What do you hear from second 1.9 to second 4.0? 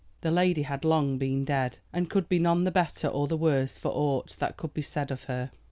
and could be none the better or the worse for